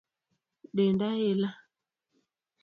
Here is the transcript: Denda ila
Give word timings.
Denda 0.75 1.09
ila 1.29 1.49